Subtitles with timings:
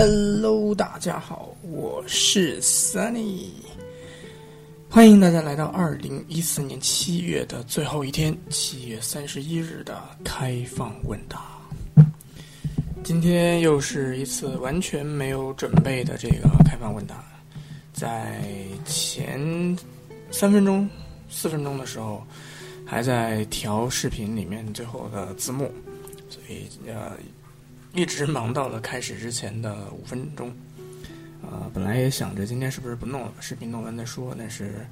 [0.00, 3.46] Hello，大家好，我是 Sunny，
[4.88, 11.48] 欢迎大家来到二零一四年七月的最后一天，七月三十一日的开放问答。
[13.02, 17.24] 今天又是一次完全没有准备的这个开放问答，
[17.92, 18.40] 在
[18.86, 19.76] 前
[20.30, 20.88] 三分钟、
[21.28, 22.24] 四分钟的时候，
[22.86, 25.68] 还在调视频里面最后的字幕，
[26.30, 27.14] 所以呃。
[27.94, 30.48] 一直忙到了开始之前的五分钟，
[31.42, 34.34] 啊，本来也想着今天是不是不弄了，视频弄完再说。
[34.38, 34.86] 但是，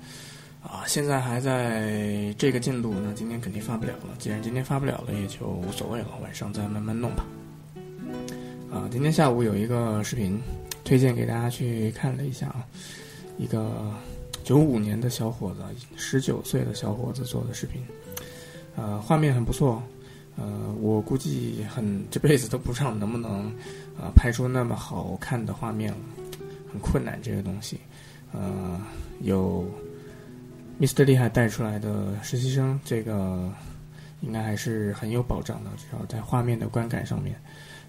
[0.62, 4.16] 啊，现在还在这个进度，那今天肯定发不了了。
[4.18, 7.24] 既然今天发不了了，也就无所谓了，晚上再慢慢弄吧。
[8.72, 10.40] 啊，今天下午有一个视频
[10.82, 12.66] 推荐给大家去看了一下啊，
[13.38, 13.92] 一个
[14.42, 15.62] 九五年的小伙子，
[15.96, 17.80] 十九岁的小伙子做的视频，
[18.74, 19.82] 呃，画面很不错。
[20.38, 23.50] 呃，我估计很这辈子都不知道能不能，
[23.98, 25.98] 呃，拍出那么好看的画面了，
[26.70, 27.80] 很困难这个东西。
[28.32, 28.78] 呃，
[29.22, 29.64] 有
[30.78, 33.50] Mr 厉害带出来的实习生，这个
[34.20, 37.34] 应该还是很有保障的，至少在画面的观感上面。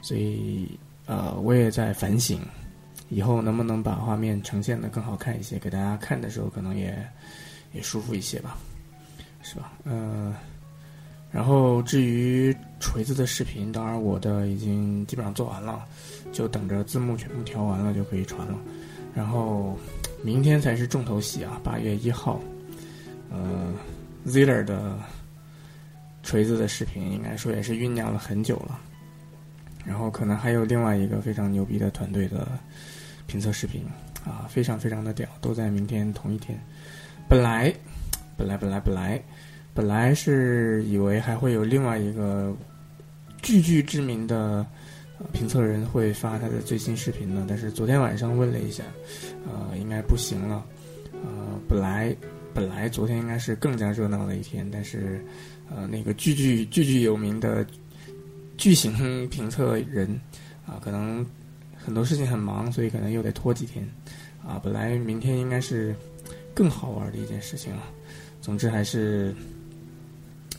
[0.01, 2.39] 所以，呃，我也在反省，
[3.09, 6.97] 以后能不能把画面呈现的更好看一些，给大家看的时候可能也
[7.73, 8.55] 也舒服一些吧，
[9.43, 9.73] 是吧？
[9.83, 10.33] 呃。
[11.37, 15.85] 然后至于锤子的视频，当然我的已经基本上做完了，
[16.31, 18.57] 就等着字幕全部调完了就可以传了。
[19.13, 19.77] 然后
[20.23, 22.41] 明天才是重头戏啊，八月一号，
[23.29, 23.71] 呃
[24.25, 24.97] ，Ziller 的
[26.23, 28.79] 锤子的视频应该说也是酝酿了很久了。
[29.85, 32.47] 然后可能还有另外一个非常牛逼的团队的
[33.27, 33.85] 评测视频
[34.25, 36.59] 啊，非常非常的屌，都在明天同一天。
[37.29, 37.71] 本来，
[38.35, 39.21] 本来，本来，本来。
[39.77, 42.51] 本来是以为还会有另外一个
[43.43, 44.65] 句句知名的
[45.31, 48.83] 评测人会发他的最新视频呢，但是昨天晚上问了一下，
[49.45, 50.65] 呃，应该不行了。
[51.11, 52.15] 呃，本来
[52.55, 55.23] 本来昨天应该是更加热闹的一天，但是
[55.69, 57.63] 呃，那个句句句句有名的
[58.57, 60.09] 巨型评测人
[60.65, 61.23] 啊，可能
[61.75, 63.87] 很多事情很忙，所以可能又得拖几天。
[64.43, 65.95] 啊，本来明天应该是
[66.55, 67.83] 更好玩的一件事情啊。
[68.41, 69.35] 总之还是。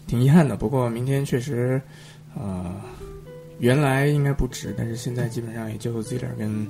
[0.09, 1.81] 挺遗憾的，不过明天确实，
[2.35, 2.75] 呃，
[3.59, 6.67] 原来应该不止，但是现在基本上也就 Ziller 跟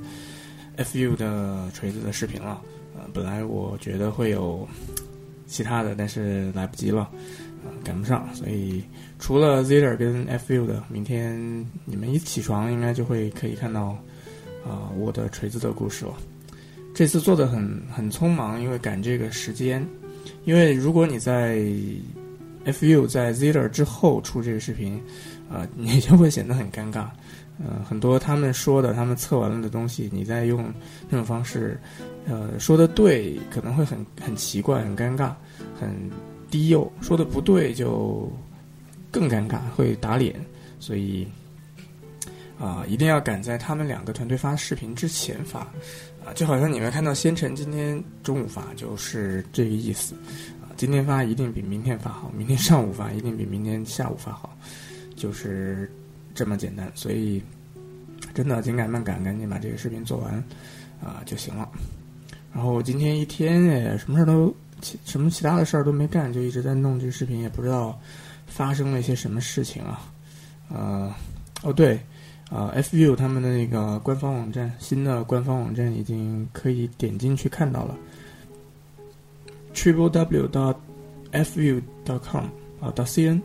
[0.77, 2.61] FU 的锤子的视频了。
[2.97, 4.69] 呃，本来我觉得会有
[5.47, 7.09] 其他的，但是来不及了，
[7.65, 8.83] 呃，赶不上，所以
[9.21, 13.97] 除了 Ziller 跟 FU 的，明天你们一起床应该就会可以看到
[14.67, 16.15] 啊我的锤子的故事了。
[16.93, 19.87] 这次做的很很匆忙，因为赶这个时间，
[20.45, 21.65] 因为如果你在
[22.73, 25.01] Fu 在 Ziller 之后出这个视频，
[25.51, 27.07] 啊， 你就会显得很尴尬。
[27.61, 30.73] 呃，很多他们说的、他们测完了的东西，你再用
[31.09, 31.77] 那种方式，
[32.25, 35.33] 呃，说的对，可能会很很奇怪、很尴尬、
[35.81, 35.91] 很
[36.49, 38.31] 低幼；说的不对，就
[39.11, 40.35] 更尴尬，会打脸。
[40.79, 41.27] 所以，
[42.61, 45.61] 啊，一定要赶在他们两个团队发视频之前发。
[46.25, 50.15] 啊，就好像你们看到仙尘今天中午发，就是这个意思。
[50.79, 54.57] 今天发一定比明天发好，明天上午发一定比明天下午发好，
[55.17, 55.91] 就是
[56.37, 56.89] 这么简单。
[56.95, 57.43] 所以
[58.33, 60.33] 真的紧赶慢赶，赶紧把这个视频做完
[61.03, 61.69] 啊就行了。
[62.55, 67.99] 然后今天一天也什么事儿都其什么其他的事儿都没干，就一直在弄这个视频，也不知道
[68.47, 70.09] 发生了一些什么事情啊。
[70.69, 71.13] 呃，
[71.65, 71.99] 哦对，
[72.51, 77.97] 啊，FU 他们的那个官方网站，新的官方网站已经可以点进去看到了。
[79.79, 80.75] Triple w dot
[81.31, 82.45] f u dot com
[82.81, 83.41] 啊到 c n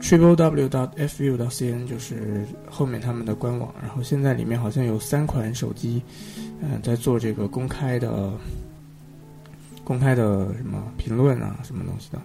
[0.00, 6.00] triple w dot f u 到 c n 就是后面他们的官网，然后现在里面好像有三款手机，
[6.62, 8.32] 嗯，在做这个公开的
[9.84, 12.18] 公开的什么评论啊，什么东西的，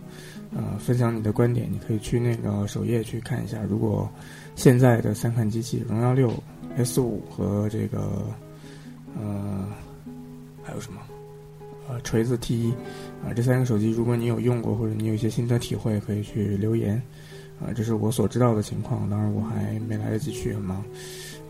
[0.55, 3.61] 呃，分享你的观点，你可以去那个首页去看一下。
[3.69, 4.09] 如果
[4.55, 6.31] 现在的三款机器，荣耀六、
[6.77, 8.25] S 五和这个
[9.19, 9.67] 呃
[10.63, 11.01] 还有什么？
[11.89, 12.73] 呃，锤子 T 一
[13.23, 16.99] 啊，这三个手机，如果你有用过或者你有一些心得体会，可以去留言
[17.59, 17.71] 啊。
[17.75, 20.83] 这是我所知道的情况，当然我还没来得及去，很忙。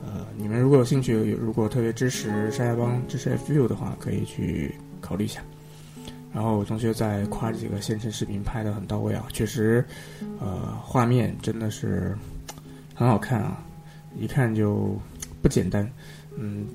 [0.03, 5.41] 呃，你们如果有兴趣，如果特别支持沙家帮、支持 FU 的话，可以去考虑一下。
[6.33, 9.85] 然后我同学在夸这个现成视频拍的很到位啊，确实，
[10.39, 12.17] 呃，画面真的是
[12.93, 13.63] 很好看啊，
[14.17, 14.97] 一看就
[15.41, 15.89] 不简单，
[16.37, 16.65] 嗯。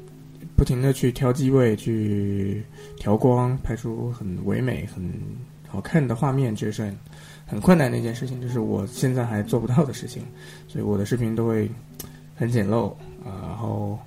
[0.56, 2.62] 不停的去调机位，去
[2.96, 5.12] 调光，拍出很唯美、很
[5.68, 6.90] 好看的画面，这是
[7.44, 10.22] 很困难的一件事情，这是我现在还做不到的事情，
[10.66, 11.70] 所以我的视频都会
[12.34, 12.90] 很简陋
[13.22, 13.98] 啊，然后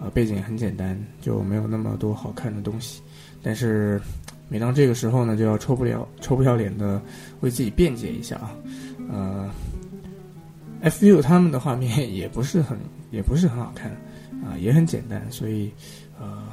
[0.00, 3.00] 呃，背景很简单，就没有那么多好看的东西。
[3.42, 4.00] 但是
[4.48, 7.00] 每当这个时候呢，就要抽不了抽不要脸的
[7.40, 8.54] 为自己辩解一下啊。
[9.10, 9.50] 呃
[10.82, 12.78] ，FU 他们的画面也不是很
[13.10, 13.90] 也不是很好看
[14.44, 15.72] 啊，也很简单，所以
[16.20, 16.44] 呃，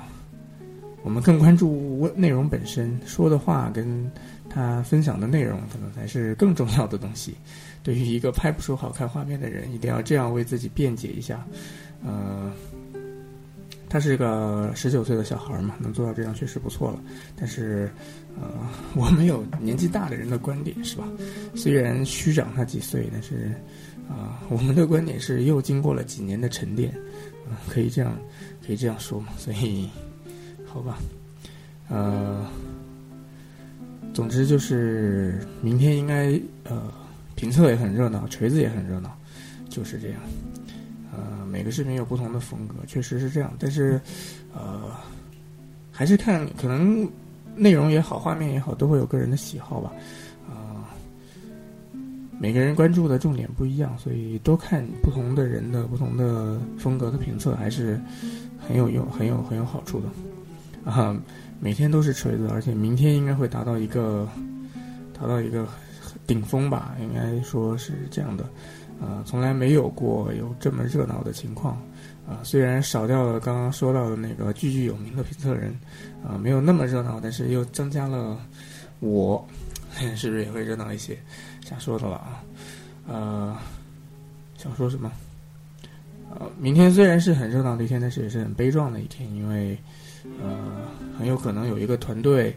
[1.03, 4.09] 我们更关注内容本身，说的话跟
[4.49, 7.35] 他分享的内容可能才是更重要的东西。
[7.83, 11.45] 对于一个拍不出好看画面的人，一定要这样为自己辩解一下。
[12.03, 12.51] 呃，
[13.89, 17.01] 他是个十九岁的小孩嘛，能做到这样确实不错了。
[17.35, 17.91] 但是，
[18.39, 18.49] 呃，
[18.95, 21.07] 我们有年纪大的人的观点是吧？
[21.55, 23.51] 虽然虚长他几岁，但是，
[24.09, 26.91] 啊，我们的观点是又经过了几年的沉淀，
[27.49, 28.17] 啊，可以这样，
[28.65, 29.27] 可以这样说嘛？
[29.37, 29.89] 所以，
[30.65, 30.97] 好吧，
[31.89, 32.45] 呃，
[34.13, 36.91] 总之就是明天应该呃。
[37.33, 39.17] 评测也很热闹，锤子也很热闹，
[39.67, 40.21] 就是这样。
[41.11, 43.51] 呃，每个视频有不同的风格，确实是这样。
[43.57, 43.99] 但是，
[44.53, 44.91] 呃，
[45.91, 47.09] 还是看可能
[47.55, 49.91] 内容也好，画面也好，都会有个人的喜好吧。
[52.41, 58.01] 每个人关注的重点不一样，所以多看不同的人的不同的风格的评测，还是
[58.57, 60.91] 很有用、很有很有好处的。
[60.91, 61.15] 啊，
[61.59, 64.27] 每天都是锤子，而且明天应该会达到一个
[65.13, 65.67] 达到一个。
[66.27, 68.45] 顶峰吧，应该说是这样的，
[69.01, 71.73] 呃，从来没有过有这么热闹的情况，
[72.25, 75.77] 啊，虽然少掉了刚刚说到的那个句句有名的评测人，
[76.23, 78.37] 啊，没有那么热闹，但是又增加了
[78.99, 79.45] 我，
[80.15, 81.17] 是不是也会热闹一些？
[81.65, 82.43] 瞎说的了啊，
[83.07, 83.57] 呃，
[84.57, 85.11] 想说什么？
[86.29, 89.77] 呃，明天虽然是很热闹的一天，但是也是很悲壮的一天，因为，
[90.41, 90.87] 呃，
[91.17, 92.55] 很有可能有一个团队，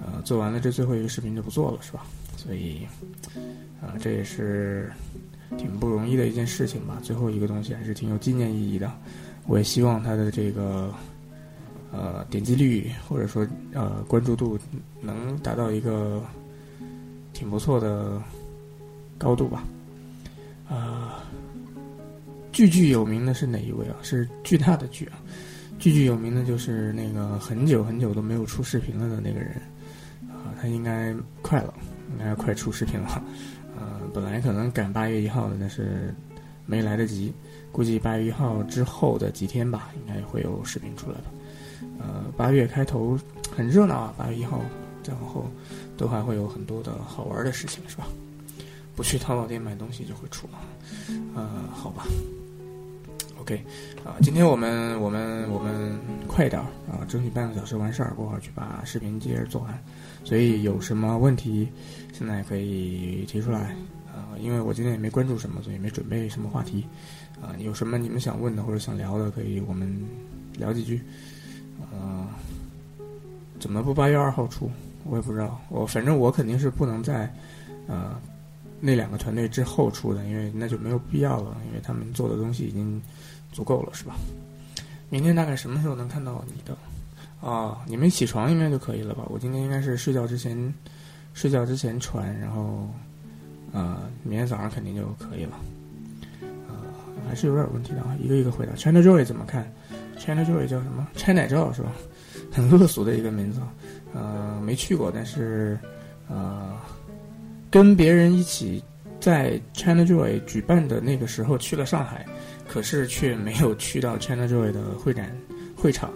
[0.00, 2.04] 呃，做完了这最后一个视频就不做了，是吧？
[2.36, 2.86] 所以，
[3.82, 4.90] 啊，这也是
[5.58, 6.98] 挺不容易的一件事情吧。
[7.02, 8.90] 最后一个东西还是挺有纪念意义的。
[9.46, 10.92] 我也希望它的这个
[11.92, 14.58] 呃点击率或者说呃关注度
[15.00, 16.22] 能达到一个
[17.36, 18.20] 挺不错的
[19.18, 19.62] 高度吧。
[20.66, 21.22] 啊，
[22.50, 23.96] 巨巨有名的是哪一位啊？
[24.02, 25.18] 是巨大的巨啊！
[25.78, 29.50] 句句有名的就是那个很久很久都没有出视频了的那个人
[30.30, 31.74] 啊，他应该快了。
[32.12, 33.20] 应该快出视频了，
[33.76, 36.14] 呃，本来可能赶八月一号的，但是
[36.64, 37.34] 没来得及，
[37.72, 41.24] 估计八月一号之后的几天吧，应该会有视频出来吧。
[41.98, 43.18] 呃，八月开头
[43.54, 44.62] 很热闹啊，八月一号
[45.02, 45.50] 再往后
[45.96, 48.06] 都还会有很多的好玩的事情，是吧？
[48.94, 50.48] 不去淘宝店买东西就会出，
[51.34, 52.06] 呃，好吧。
[53.38, 53.62] OK，
[54.04, 56.60] 啊，今天我们我们我们快一点
[56.90, 59.78] 啊，争取半个小时完事儿，过会儿去把视频接着做完。
[60.24, 61.68] 所以有什么问题，
[62.12, 63.76] 现在可以提出来
[64.12, 64.34] 啊！
[64.40, 66.84] 因为我今天也没关注什么，所以没准备什么话题
[67.40, 67.54] 啊。
[67.58, 69.94] 有什么你们想问的或者想聊的，可以我们
[70.54, 71.00] 聊几句。
[71.92, 72.26] 呃，
[73.60, 74.70] 怎么不八月二号出？
[75.08, 75.60] 我也不知道。
[75.68, 77.32] 我反正我肯定是不能在
[77.86, 78.18] 呃
[78.80, 83.00] 那两个团队之后出的，因为那就没有必要了，因为他们做的东西已经
[83.52, 84.16] 足够了，是吧？
[85.08, 86.76] 明天大概什么时候能看到你的？
[87.40, 89.24] 啊，你们起床应该就可以了吧？
[89.28, 90.74] 我今天应该是睡觉之前，
[91.32, 92.88] 睡觉之前传，然后，
[93.72, 95.56] 呃，明天早上肯定就可以了。
[96.42, 96.74] 呃，
[97.28, 98.72] 还是有点问题的啊，一个一个回答。
[98.74, 99.70] China Joy 怎么看
[100.18, 101.92] ？China Joy 叫什么？China Joy 是吧？
[102.50, 103.72] 很 恶俗的一个名字啊。
[104.14, 105.78] 呃，没去过，但是，
[106.28, 106.72] 呃，
[107.70, 108.82] 跟别人一起
[109.20, 112.24] 在 China Joy 举办的那个时候去了上海，
[112.68, 115.36] 可是却没有去到 China Joy 的会展
[115.76, 116.10] 会场。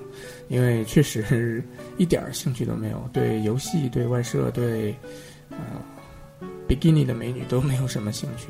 [0.48, 1.62] 因为确实
[1.96, 4.94] 一点儿兴趣都没有，对游戏、对外设、对
[5.50, 5.58] 呃
[6.66, 8.48] 比基尼的美女都没有什么兴趣。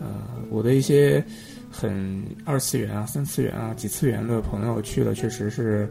[0.00, 0.08] 呃，
[0.50, 1.22] 我的一些
[1.70, 5.88] 很二次元啊、三次元啊、几次元的朋友去了，确实是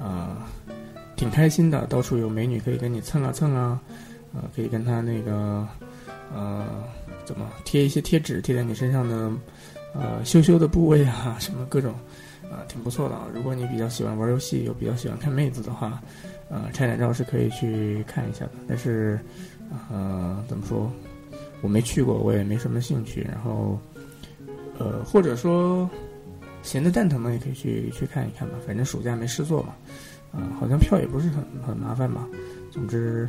[0.00, 0.48] 啊
[1.22, 3.80] 挺开心的，到处有美女可以跟你蹭啊蹭啊，
[4.34, 5.64] 呃，可以跟他那个
[6.34, 6.66] 呃
[7.24, 9.30] 怎么贴一些贴纸贴在你身上的
[9.94, 11.94] 呃羞羞的部位啊， 什么各种。
[12.50, 13.26] 啊，挺不错的啊！
[13.32, 16.02] 如果你比较喜欢玩游戏，又比较喜欢看妹子的话，
[16.50, 18.50] 呃，拆点照是可以去看一下的。
[18.68, 19.18] 但是，
[19.90, 20.92] 呃，怎么说，
[21.62, 23.22] 我没去过，我也没什么兴趣。
[23.22, 23.78] 然后，
[24.78, 25.88] 呃，或者说
[26.62, 28.56] 闲的蛋疼嘛，也可以去去看一看吧。
[28.66, 29.74] 反正暑假没事做嘛，
[30.32, 32.26] 啊，好像票也不是很很麻烦吧。
[32.70, 33.28] 总之，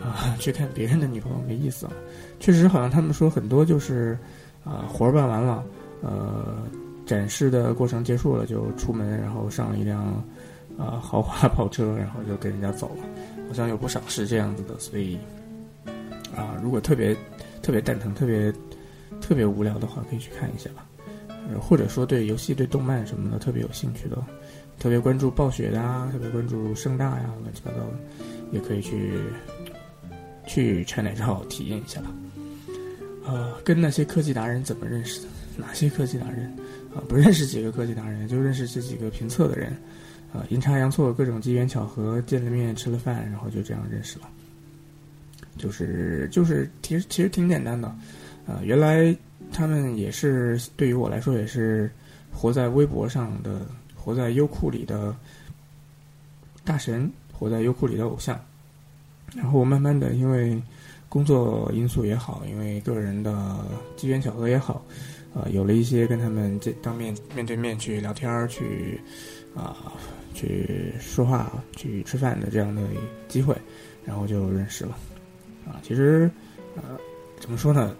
[0.00, 1.92] 啊， 去看别人的女朋友没意思啊。
[2.40, 4.18] 确实，好像他们说很多就是
[4.64, 5.64] 啊，活儿办完了，
[6.02, 6.66] 呃。
[7.06, 10.22] 展示的过程结束了，就出门，然后上了一辆，
[10.78, 13.02] 呃，豪华跑车，然后就跟人家走了。
[13.48, 15.18] 好像有不少是这样子的，所以，
[16.36, 17.12] 啊，如果特别
[17.62, 18.52] 特别蛋疼、特别
[19.20, 20.86] 特别无聊的话，可以去看一下吧。
[21.60, 24.16] 或者说对游戏、对动漫什么的特别有兴趣的，
[24.78, 27.92] 特别关注暴雪的啊，特别关注盛大呀，乱七八糟的，
[28.52, 29.20] 也可以去
[30.46, 32.10] 去 China 号体验一下吧。
[33.26, 35.28] 呃，跟那些科技达人怎么认识的？
[35.56, 36.46] 哪些科技达人？
[36.94, 39.76] 啊，不认识几个科技达人，就认识这几个评测的人。
[40.32, 44.28] 啊，阴差阳错，各种机缘巧合，见了面，吃了饭，然后就这样认识了。
[45.58, 47.92] 就是就是，其实其实挺简单的。
[48.50, 49.16] 啊，原来
[49.52, 51.88] 他们也是对于我来说也是
[52.32, 53.64] 活在微博上的，
[53.94, 55.14] 活在优酷里的
[56.64, 58.38] 大神，活在优酷里的偶像。
[59.36, 60.60] 然后慢慢的，因为
[61.08, 63.64] 工作因素也好，因为个人的
[63.96, 64.84] 机缘巧合也好，
[65.32, 69.00] 啊，有了一些跟他们这当面面对面去聊天儿去
[69.54, 69.76] 啊
[70.34, 72.82] 去说话、去吃饭的这样的
[73.28, 73.56] 机会，
[74.04, 74.98] 然后就认识了。
[75.64, 76.28] 啊，其实
[76.74, 76.98] 呃，
[77.38, 77.94] 怎么说呢？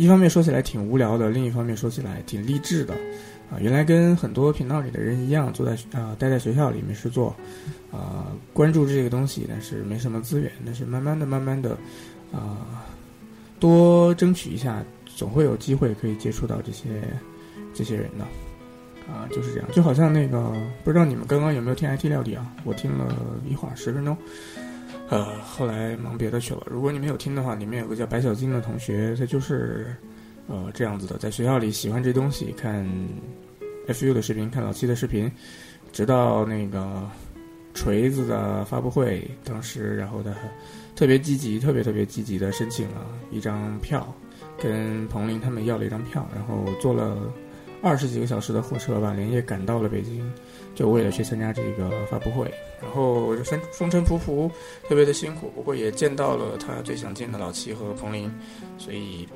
[0.00, 2.94] 一方面说起来挺无聊的，另一方面说起来挺励志的，
[3.50, 7.36] 啊，原来跟很多频道里的人一样，坐在啊待在学校里面是做，
[7.92, 11.76] 啊关注这个东西，但是没什么资源，但是慢慢的、慢慢的，
[12.32, 12.82] 啊
[13.58, 16.88] 多争取一下，总会有机会可以接触到这些
[17.74, 18.24] 这些人的，
[19.12, 20.50] 啊就是这样，就好像那个
[20.82, 22.50] 不知道你们刚刚有没有听 IT 料理啊？
[22.64, 23.14] 我听了
[23.46, 24.16] 一会儿十分钟。
[25.10, 26.62] 呃，后来忙别的去了。
[26.66, 29.94] 如果你没有听的话，里面有个叫白小金的同学，他就是，
[30.46, 32.86] 呃，这样子的，在学校里喜欢这东西，看
[33.88, 35.28] FU 的视频，看老七的视频，
[35.92, 37.02] 直到那个
[37.74, 40.32] 锤子的发布会，当时然后他
[40.94, 44.14] 特别积极，特别特别积极的申请了一张票，
[44.62, 47.18] 跟彭林他们要了一张票，然后坐了
[47.82, 50.32] 二十几个小时的火车吧，连夜赶到了北京。
[50.72, 52.48] 就为了去参加这个发布会，
[52.82, 54.50] 然后风风尘仆仆，
[54.88, 55.50] 特别的辛苦。
[55.54, 58.32] 不过也见到了他最想见的老七和彭林，
[58.78, 59.28] 所以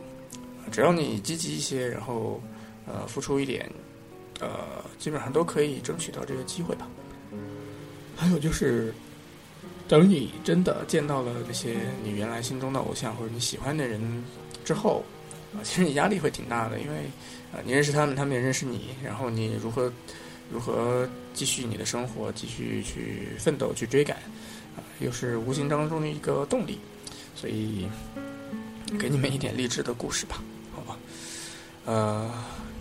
[0.70, 2.40] 只要你积极一些，然后
[2.86, 3.70] 呃付出一点，
[4.40, 4.48] 呃
[4.98, 6.88] 基本上都可以争取到这个机会吧。
[8.16, 8.94] 还有就是，
[9.86, 14.00] 等你真的见到了那些你原来心中的偶像或者你喜欢的人
[14.64, 15.04] 之后，
[15.52, 16.96] 啊，其实你压力会挺大的，因为
[17.52, 19.92] 啊你认识他们，他们也认识你，然后你如何？
[20.52, 24.16] 如何继续你的生活，继续去奋斗、去追赶，
[24.76, 26.78] 啊，又是无形当中的一个动力，
[27.34, 27.88] 所以
[28.98, 30.42] 给你们一点励志的故事吧，
[30.74, 30.96] 好吧？
[31.86, 32.30] 呃，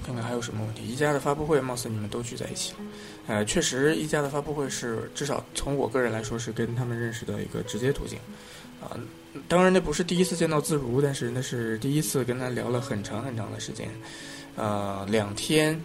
[0.05, 0.83] 看看还有什么问题。
[0.83, 2.77] 宜家的发布会，貌似你们都聚在一起了，
[3.27, 8.19] 呃，确实，宜家的发布会是至少从我个人来说是跟他们认识的一个直接途径，
[8.81, 8.99] 啊，
[9.47, 13.89] 当然那不是第一次见到自如，但是那是第一次跟他聊了很长很长的时间，
[14.55, 15.81] 呃，两天。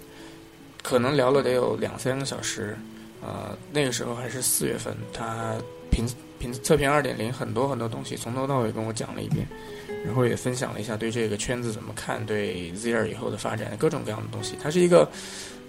[0.83, 2.77] 可能聊了得有两三个小时，
[3.21, 5.55] 呃，那个时候还是四月份，他
[5.91, 6.07] 评
[6.39, 9.47] 评测评二点零很多很多东西从头到尾跟我讲了一遍，
[10.05, 14.57] 然后也分享了一下对这个圈子怎么看，对 Z 二以后的发展各种各样的东西。
[14.63, 15.11] 他是一个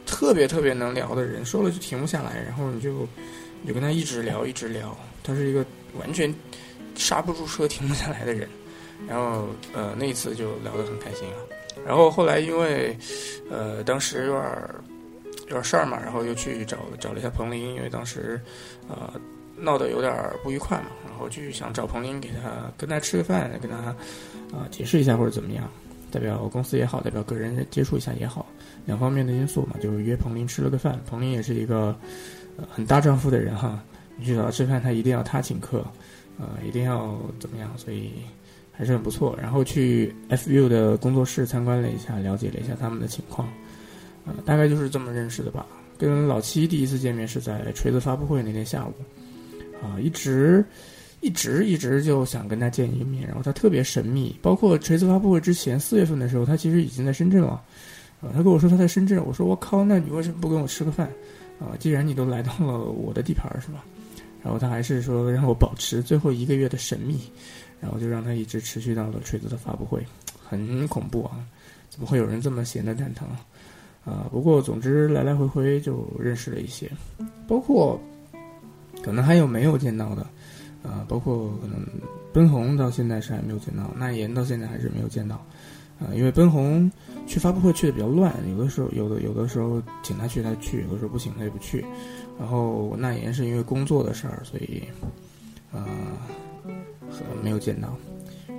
[0.06, 3.08] 特别特别能聊的人，说了就停不下来，然后你就
[3.62, 4.96] 你就跟他一直聊一直聊。
[5.24, 5.66] 他是一个
[6.00, 6.34] 完全
[6.96, 8.48] 刹不住车、停不下来的人，
[9.08, 11.38] 然后呃那一次就聊得很开心啊。
[11.86, 12.96] 然后后来因为
[13.50, 14.46] 呃当时有点。
[15.50, 18.40] 有点事儿嘛，然后又去找找了一下彭林，因为当时，
[18.88, 19.12] 呃，
[19.58, 20.14] 闹得有点
[20.44, 23.78] 不愉快嘛，然后就想找彭林给他跟他吃个饭，跟他
[24.56, 25.68] 啊解释一下或者怎么样，
[26.12, 28.46] 代表公司也好，代表个人接触一下也好，
[28.86, 31.00] 两方面的因素嘛，就是约彭林吃了个饭。
[31.10, 31.96] 彭林也是一个
[32.70, 33.84] 很大丈夫的人哈，
[34.18, 35.84] 你去找他吃饭，他一定要他请客，
[36.38, 38.12] 呃，一定要怎么样，所以
[38.72, 39.36] 还是很不错。
[39.42, 43.52] 然后去 FU 的工作室参观了一下，了解了一下他们的情况。
[44.46, 45.66] 大概就是这么认识的吧。
[45.98, 48.94] 跟老七第一次见面是在锤子发布会那天下午，
[49.84, 50.64] 啊，一直
[51.22, 53.28] 一直一直就想跟他见一面。
[53.28, 57.62] 然后他特别神秘，包括锤子发布会之前四月份的时候，他其实已经在深圳了。
[58.22, 61.10] 啊，他跟我说他在深圳，我说我靠，那你为什么不跟我吃个饭？
[61.60, 63.84] 啊，既然你都来到了我的地盘是吧？
[64.42, 67.20] 然后他还是说让我保持最后一个月的神秘，
[67.82, 70.02] 然后就让他一直持续到了锤子的发布会，
[70.48, 71.44] 很恐怖啊！
[71.90, 73.28] 怎么会有人这么闲的蛋疼？
[73.28, 73.40] 啊，
[74.10, 76.90] 啊不过总之来来回回就认识了一些，
[77.48, 78.00] 包括
[79.04, 80.26] 可能还有没有见到的，
[80.82, 81.80] 啊，包括可能
[82.34, 85.36] 奔红到现在是还没有见到，那言到现在还是没有见到，
[86.00, 86.92] 啊，因为奔红
[87.28, 91.86] 去发布会去的比较乱，有的时候有的有的时候请他去他去，有的时候不请他也不去，
[92.40, 94.82] 然后那言是因为工作的事儿，所以
[95.72, 95.86] 啊
[97.44, 97.96] 没有见到，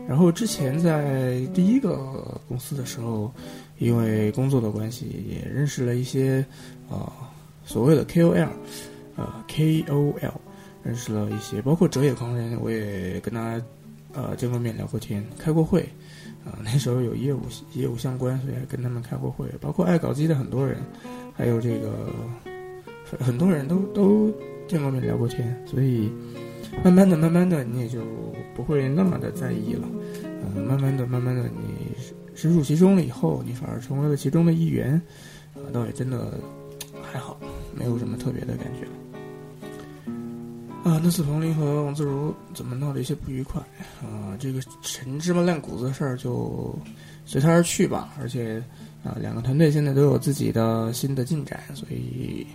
[0.07, 3.33] 然后之前在第一个公司的时候。
[3.81, 6.45] 因为工作的关系，也认识了一些，
[6.91, 7.11] 呃，
[7.65, 8.47] 所谓的 KOL，
[9.17, 10.33] 呃，KOL，
[10.85, 13.59] 认识了一些，包括哲野狂人，我也跟他，
[14.13, 15.81] 呃，见过面聊过天，开过会，
[16.45, 17.41] 啊，那时候有业务
[17.73, 20.77] 业务相关，所以还跟他们开过会，包括爱搞机的很多人，
[21.35, 22.11] 还有这个
[23.19, 24.31] 很多人都都
[24.69, 26.13] 见过面聊过天，所以
[26.85, 28.01] 慢慢的、慢慢的，你也就
[28.55, 29.89] 不会那么的在意了。
[30.55, 31.97] 嗯，慢慢的、慢慢的，你
[32.40, 34.94] 深入其中了以后，你反而成为了其中的一员，
[35.54, 36.32] 啊，倒也真的
[37.02, 37.38] 还好，
[37.76, 38.88] 没有什么特别的感觉。
[40.82, 43.61] 啊，那次彭林和王自如怎么闹了一些不愉快
[44.00, 44.35] 啊？
[44.38, 46.75] 这个陈芝麻烂谷子的事儿就
[47.26, 48.14] 随他而去吧。
[48.18, 48.56] 而且
[49.04, 52.47] 啊，两个团队现在都有自己的新的进展，所以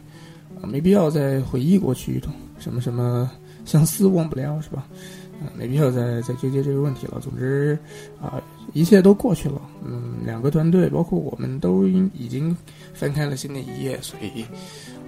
[0.59, 2.19] 啊，没必要再回忆过去
[2.57, 3.29] 什么什么
[3.65, 4.87] 相思忘不了，是吧？
[5.35, 7.19] 啊，没必要再再纠结这个问题了。
[7.19, 7.77] 总之
[8.19, 8.41] 啊，
[8.75, 9.61] 一切都过去了。
[9.85, 12.55] 嗯，两个团队包括我们都已经
[12.93, 14.45] 翻开了新的一页，所以，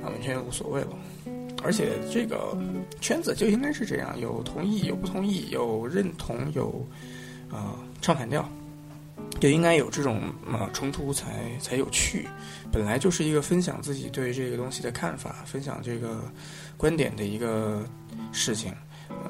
[0.01, 0.97] 完全无所谓了。
[1.61, 2.57] 而且这个
[3.01, 6.87] 圈子就应该是这样，有同意，有不同意，有认同，有
[7.51, 8.47] 啊唱反调，
[9.41, 12.25] 就应该有这种啊冲突才才有趣。
[12.71, 16.21] 本来就是一个分享自己对这个东西的看法，分享这个
[16.77, 17.85] 观点的一个
[18.31, 18.71] 事情，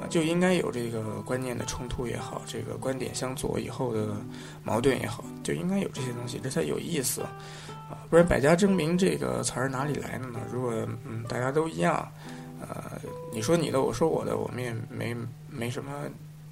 [0.08, 4.16] 就应该有这个观念的冲突也好，这个观点相左以后的
[4.62, 7.22] 矛盾也好，就应该有这些东西，这才有意思。
[7.90, 10.40] 啊，不然“百家争鸣”这个词儿哪里来的呢？
[10.52, 10.72] 如果
[11.06, 12.06] 嗯大家都一样，
[12.60, 13.00] 呃，
[13.32, 15.16] 你说你的，我说我的，我们也没
[15.48, 16.04] 没什么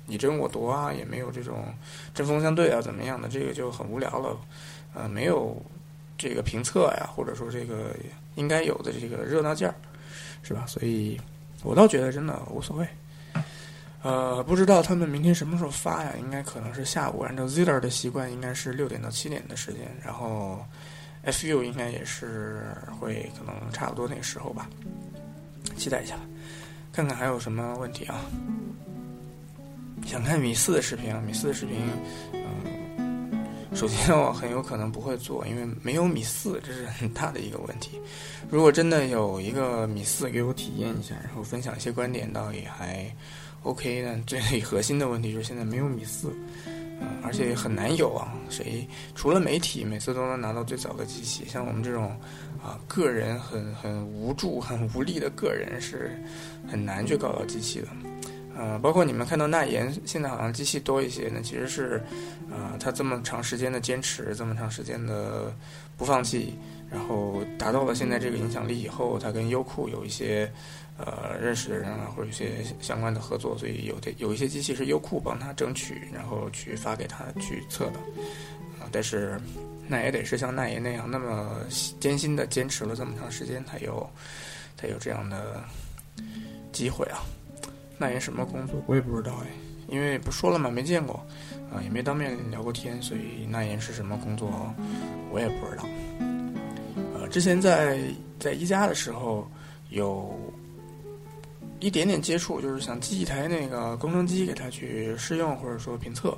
[0.06, 1.66] 你争我夺啊，也没有这种
[2.14, 3.28] 针锋相对啊，怎么样的？
[3.28, 4.34] 这个就很无聊了。
[4.94, 5.54] 呃，没有
[6.16, 7.94] 这个评测呀，或者说这个
[8.36, 9.74] 应该有的这个热闹劲儿，
[10.42, 10.64] 是吧？
[10.66, 11.20] 所以
[11.62, 12.88] 我倒觉得真的无所谓。
[14.02, 16.12] 呃，不知道他们明天什么时候发呀？
[16.18, 20.64] 应该可能是下午，按照 Ziller 的习惯，应该是六点到七点的时间，然后。
[21.28, 22.68] Fu 应该也是
[23.00, 24.70] 会可能差不多那个时候吧，
[25.76, 26.14] 期待一下，
[26.92, 28.20] 看看还有什么问题啊？
[30.06, 31.20] 想看米四的视频啊？
[31.26, 31.80] 米四的视频，
[32.32, 38.00] 嗯，首先我很有可能不会做，因为没有米四，这是很大的一个问题。
[38.48, 43.12] 如果真的有一个米四给我体验一下，然后分享一些观点，倒也还
[43.66, 44.02] OK。
[44.04, 46.32] 但最核心的问题就是现在没有米四。
[46.98, 51.44] 嗯，而且很难有啊，谁除了媒体，每次都能拿到最早的机器。
[51.46, 52.04] 像我们这种
[52.64, 56.18] 啊，个人很很无助、很无力的个人，是
[56.66, 57.88] 很难去搞到机器的。
[58.56, 62.02] 呃，包括你们看到那言现在好像机器多一些，那其实是
[62.50, 65.54] 啊，他这么长时间的坚持，这么长时间的
[65.98, 66.54] 不放弃，
[66.90, 70.50] 然后达到了现在这个影响力以后，他跟优酷有一些。
[70.98, 77.98] 呃，认识的人啊，或者一些相关的合作，所以有的有一些机器是优酷帮他争取，然后去发给他去测的，
[78.80, 79.38] 啊，但是
[79.86, 81.60] 那也得是像奈爷那样那么
[82.00, 84.08] 艰辛的坚持了这么长时间，才有
[84.78, 85.62] 才有这样的
[86.72, 87.20] 机会啊。
[87.98, 89.48] 奈爷什么工作我也不知道哎，
[89.88, 91.16] 因为不说了嘛，没见过
[91.70, 94.74] 啊，也没当面聊过天，所以奈爷是什么工作
[95.30, 95.84] 我也不知道。
[97.14, 98.00] 呃，之前在
[98.40, 99.46] 在一加的时候
[99.90, 100.34] 有。
[101.80, 106.36] 一点点接触，就是想寄一台那个工程机给他去试用或者说评测，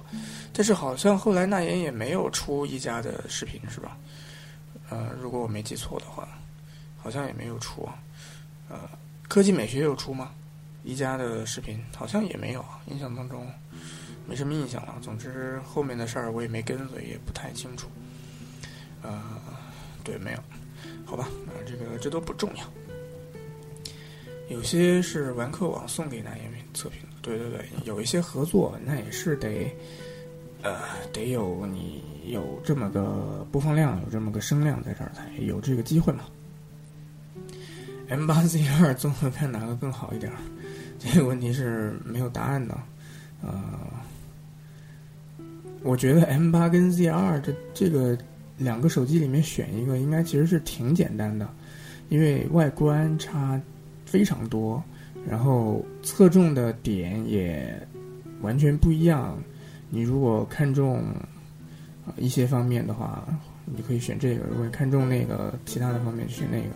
[0.53, 3.97] 但是好像后来那言也没有出一加的视频是吧？
[4.91, 6.27] 呃，如果我没记错的话，
[6.97, 7.89] 好像也没有出。
[8.69, 8.79] 呃，
[9.29, 10.31] 科技美学有出吗？
[10.85, 13.47] 一加的视频好像也没有，印象当中
[14.27, 14.95] 没什么印象了。
[15.03, 17.89] 总之后面的事儿我也没跟，所以也不太清楚。
[19.03, 19.23] 呃，
[20.03, 20.39] 对，没有，
[21.05, 22.65] 好吧，啊，这个这都不重要。
[24.49, 29.71] 有些是玩客网送给那言测评的，对对对，有一些合作，那也是得，
[30.63, 30.79] 呃，
[31.13, 36.25] 得有你有这么个播放量，有这么个声量在这儿才有这个机会嘛。
[38.09, 40.33] M 八 Z 二 综合看哪个更好一点？
[40.99, 42.75] 这个问题是没有答案的。
[43.43, 43.63] 呃，
[45.83, 48.17] 我觉得 M 八跟 Z 二这这个
[48.57, 51.47] 两个手机里面选一个，应该其实是挺简单的，
[52.09, 53.61] 因为外观差。
[54.11, 54.83] 非常多，
[55.29, 57.79] 然后侧重的点也
[58.41, 59.37] 完全不一样。
[59.91, 61.05] 你如果看中
[62.17, 63.27] 一些方面的话，
[63.67, 66.75] 你可以选这个；如果看中那个其他的方面，选那个。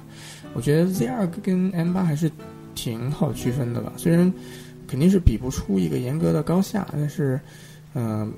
[0.53, 2.31] 我觉得 Z 二跟 M 八还是
[2.75, 3.95] 挺好区分的吧。
[3.97, 4.31] 虽然
[4.87, 7.41] 肯定是比不出一个严格的高下，但是
[7.95, 8.31] 嗯，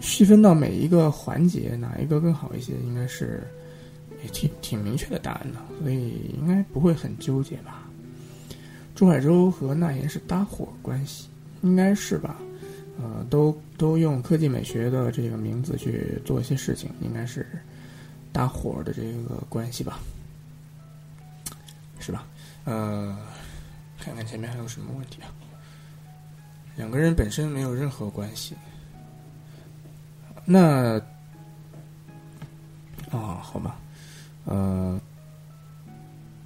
[0.00, 3.42] 细分到每一个环节，哪一个更好一些，应该是
[4.22, 7.81] 也挺挺明确的答案的，所以应该不会很纠结吧。
[8.94, 11.28] 朱海洲和那言是搭伙关系，
[11.62, 12.36] 应该是吧？
[13.00, 17.46] 呃，都都用科技美学的这个名字去做一些事情，应该是
[18.32, 19.98] 搭伙的这个关系吧？
[21.98, 22.26] 是吧？
[22.64, 23.16] 呃，
[23.98, 25.32] 看看前面还有什么问题啊？
[26.76, 28.54] 两个人本身没有任何关系，
[30.44, 30.98] 那
[33.10, 33.76] 啊，好吧，
[34.44, 34.98] 呃，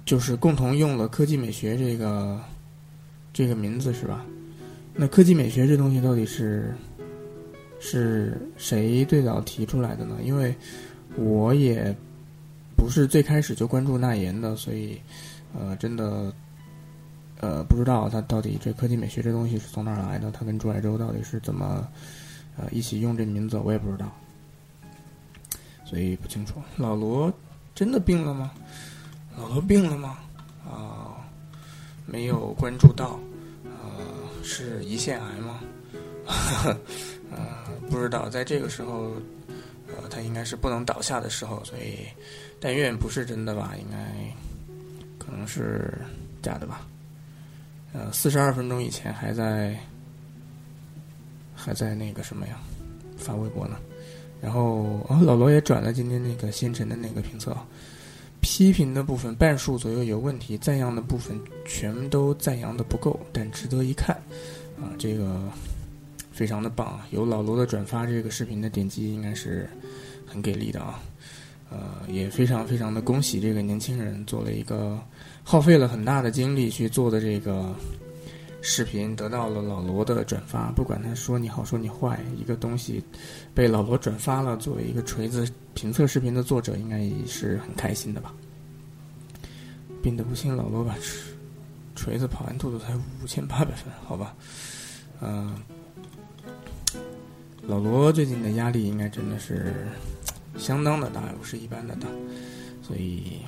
[0.07, 2.41] 就是共同用了科技美学这个
[3.33, 4.25] 这个名字是吧？
[4.95, 6.73] 那科技美学这东西到底是
[7.81, 10.17] 是谁最早提出来的呢？
[10.23, 10.55] 因为
[11.17, 11.93] 我也
[12.77, 14.97] 不是最开始就关注纳言的，所以
[15.53, 16.33] 呃，真的
[17.41, 21.85] 呃不知道他到底这科技美学这东西是从哪儿来的，他跟朱海洲到底是怎么
[22.55, 24.09] 呃一起用这名字，我也不知道。
[25.83, 27.31] 所以不清楚，老罗
[27.75, 28.51] 真的病了吗？
[29.37, 30.17] 老罗病了吗？
[30.65, 31.15] 啊，
[32.05, 33.19] 没有关注到，
[33.63, 34.01] 呃，
[34.43, 35.59] 是胰腺癌吗？
[37.31, 39.13] 呃， 不知道，在这个时候，
[39.87, 41.99] 呃，他应该是不能倒下的时候，所以
[42.59, 43.97] 但愿不是真的吧，应该
[45.17, 45.93] 可能是
[46.41, 46.85] 假的吧。
[47.93, 49.77] 呃，四十二分钟以前还在
[51.55, 52.59] 还在那个什么呀，
[53.17, 53.77] 发微博呢。
[54.41, 57.55] 然后，哦，老罗也转了今天那个星辰的那个评测，
[58.49, 64.15] 批评的部分半数左右有问题，赞扬的部分全都赞扬的不够，但值得一看，
[64.79, 65.37] 啊，这个
[66.31, 69.69] 非常的棒，有老罗的转发，这个视频的点击应该是
[70.25, 71.03] 很给力的啊，
[71.69, 74.97] 呃，也非常非常的恭喜这个年轻人做了一个
[75.43, 77.75] 耗费了很大的精力去做的这个。
[78.61, 83.03] 视频得到了老罗的转发，不管他说你好说你坏，一个东西
[83.53, 88.33] 被老罗转发了，作为一个锤子评测视频的作者，应该也是很开心的吧？
[90.01, 90.95] 病得不轻，老罗把
[91.95, 94.35] 锤子跑完兔兔才五千八百分，好吧？
[95.21, 95.55] 嗯，
[97.61, 99.87] 老罗最近的压力应该真的是
[100.57, 102.07] 相当的大，不是一般的大，
[102.81, 103.41] 所以。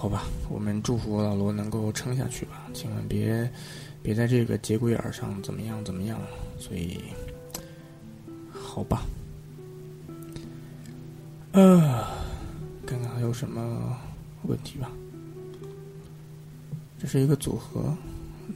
[0.00, 3.50] 好吧，我们祝福老罗能够撑下去吧，千万别
[4.00, 6.20] 别在这个节骨眼上怎么样怎么样。
[6.56, 7.02] 所以，
[8.48, 9.02] 好吧，
[11.50, 12.06] 呃，
[12.86, 13.98] 看看还有什么
[14.44, 14.88] 问题吧。
[16.96, 17.92] 这是一个组合，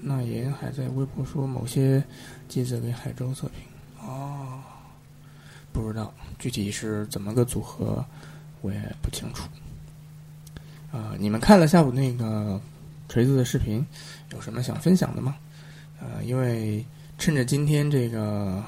[0.00, 2.00] 那言还在微博说某些
[2.48, 4.60] 记者给海州测评哦，
[5.72, 8.04] 不知道具体是怎么个组合，
[8.60, 9.48] 我也不清楚。
[10.92, 12.60] 啊，你们看了下午那个
[13.08, 13.84] 锤子的视频，
[14.32, 15.34] 有什么想分享的吗？
[16.00, 16.84] 呃，因为
[17.16, 18.62] 趁着今天这个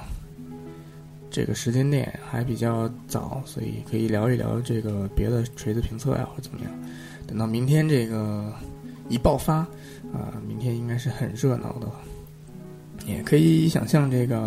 [1.31, 6.71] 这个时间点还比较早，所以可以聊一聊这个别的锤子评测呀，或者怎么样。
[7.27, 8.53] 等到明天这个
[9.09, 9.57] 一爆发，
[10.13, 11.89] 啊，明天应该是很热闹的，
[13.07, 14.39] 也可以想象这个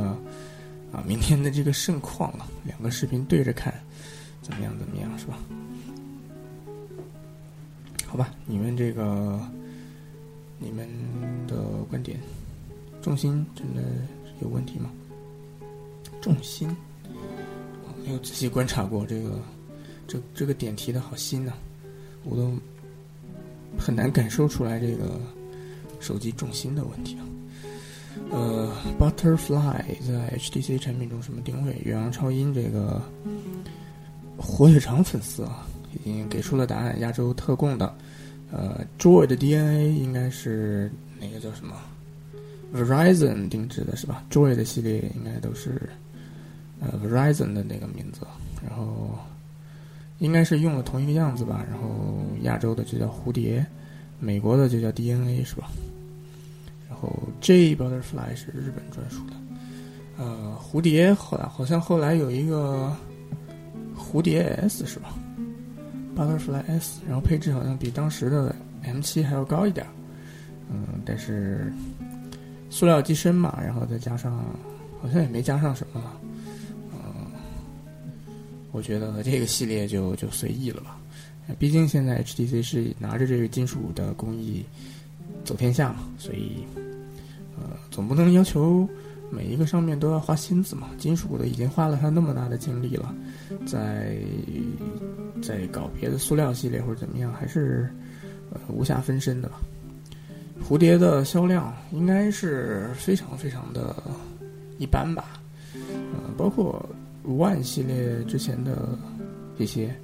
[0.91, 2.47] 啊，明天的这个盛况了。
[2.63, 3.73] 两个视频对着看，
[4.41, 4.73] 怎么样？
[4.79, 5.11] 怎么样？
[5.19, 5.37] 是吧？
[8.07, 9.39] 好吧，你们这个，
[10.57, 10.87] 你们
[11.45, 11.55] 的
[11.89, 12.17] 观点
[13.01, 13.83] 重心真的
[14.41, 14.89] 有问题吗？
[16.21, 19.39] 重心，我没有仔细观察过这个，
[20.07, 21.51] 这这个点提的好新呐，
[22.23, 22.53] 我都
[23.77, 25.19] 很难感受出来这个
[25.99, 27.25] 手机重心的问题啊。
[28.31, 31.77] 呃，Butterfly 在 HTC 产品中什么定位？
[31.83, 33.01] 远洋超音这个
[34.37, 35.67] 火腿肠粉丝啊。
[36.03, 37.93] 已经给出了答案，亚洲特供的，
[38.51, 41.75] 呃，Joy 的 DNA 应该是那个叫什么
[42.73, 45.89] ？Verizon 定制的是吧？Joy 的系列应该都是
[46.79, 48.21] 呃 Verizon 的那个名字，
[48.61, 49.17] 然后
[50.19, 51.65] 应该是用了同一个样子吧。
[51.69, 53.65] 然后亚洲的就叫蝴蝶，
[54.19, 55.69] 美国的就叫 DNA 是吧？
[56.89, 59.33] 然后 J Butterfly 是日本专属的，
[60.17, 62.91] 呃，蝴蝶后来好像后来有一个
[63.95, 65.13] 蝴蝶 S 是吧
[66.17, 69.85] ？Butterfly S，然后配置好像比当时的 M7 还要高一点，
[70.67, 71.71] 嗯，但是
[72.71, 74.33] 塑料机身嘛，然后再加上
[74.99, 76.19] 好像也没加上什么了，
[76.93, 77.31] 嗯，
[78.71, 80.97] 我觉得这个系列就就随意了吧，
[81.59, 84.65] 毕竟现在 HTC 是拿着这个金属的工艺
[85.45, 86.65] 走天下嘛，所以
[87.55, 88.89] 呃，总不能要求
[89.29, 93.13] 每一个上面都要花心思嘛，金属的已经花了它那么大的精力了，
[93.67, 94.17] 在。
[95.41, 97.89] 在搞别的塑料系列或者怎么样，还是
[98.51, 99.59] 呃无暇分身的吧。
[100.67, 103.95] 蝴蝶的销量应该是非常非常的
[104.77, 105.39] 一般吧，
[105.73, 106.83] 呃，包括
[107.23, 108.97] One 系列之前的
[109.57, 109.95] 这些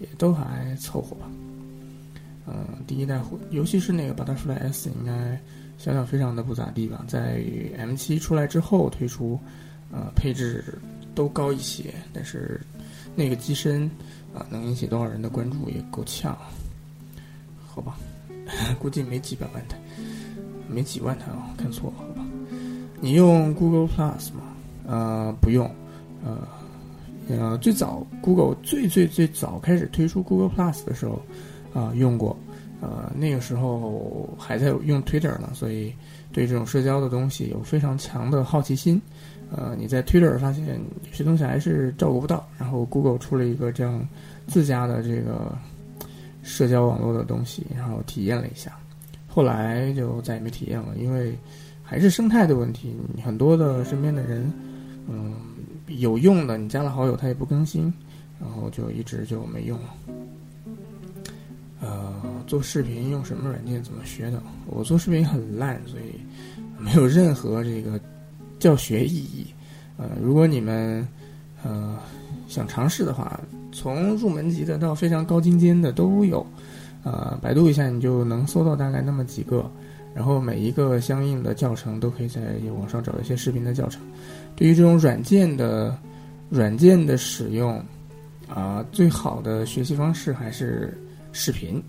[0.00, 1.30] 也都还凑合吧。
[2.46, 5.40] 嗯，第一代蝴，尤其是那个 Butterfly S，应该
[5.78, 7.04] 销量非常的不咋地吧。
[7.08, 7.40] 在
[7.78, 9.38] M7 出来之后推出，
[9.90, 10.62] 呃，配置
[11.14, 12.60] 都高一些，但是
[13.14, 13.90] 那个机身。
[14.34, 16.34] 啊，能引起多少人的关注也够呛，
[17.66, 17.98] 好吧？
[18.80, 19.76] 估计没几百万台，
[20.66, 22.24] 没几万台啊，看错了，好吧？
[22.98, 24.56] 你用 Google Plus 吗？
[24.86, 25.70] 呃，不用，
[26.24, 26.48] 呃，
[27.28, 31.20] 呃，最早 Google 最最最早开始推出 Google Plus 的时候，
[31.74, 32.34] 啊，用过，
[32.80, 35.92] 呃，那个时候还在用 Twitter 呢，所以
[36.32, 38.98] 对这种社交的东西有非常强的好奇心。
[39.54, 44.02] 呃，你在 Twitter 发现有些东西还是照顾不到，然后 Google 出了一个这样
[44.46, 45.54] 自家的这个
[46.42, 48.72] 社交网络的东西，然后体验了一下，
[49.28, 51.36] 后来就再也没体验了，因为
[51.82, 54.50] 还是生态的问题，很多的身边的人，
[55.06, 55.34] 嗯，
[55.86, 57.92] 有用的你加了好友他也不更新，
[58.40, 59.94] 然后就一直就没用了。
[61.82, 62.14] 呃，
[62.46, 63.82] 做视频用什么软件？
[63.82, 64.42] 怎么学的？
[64.66, 66.18] 我做视频很烂，所以
[66.78, 68.00] 没有任何这个。
[68.62, 69.44] 教学意义，
[69.96, 71.04] 呃，如果你们
[71.64, 71.98] 呃
[72.46, 73.40] 想尝试的话，
[73.72, 76.46] 从入门级的到非常高精尖的都有，
[77.02, 79.68] 呃，百度一下你就能搜到大概那么几个，
[80.14, 82.40] 然后每一个相应的教程都可以在
[82.78, 84.00] 网上找一些视频的教程。
[84.54, 85.98] 对于这种软件的
[86.48, 87.84] 软件的使用，
[88.48, 90.96] 啊，最好的学习方式还是
[91.32, 91.82] 视频，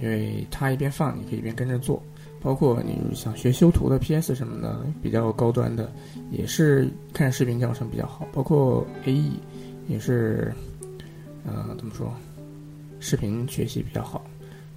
[0.00, 2.02] 因为它一边放，你可以一边跟着做。
[2.44, 5.90] 包括你想学修图的 PS 什么的，比较高端的，
[6.30, 8.28] 也是看视频教程比较好。
[8.34, 9.32] 包括 AE，
[9.88, 10.52] 也是，
[11.46, 12.12] 呃，怎么说，
[13.00, 14.22] 视频学习比较好。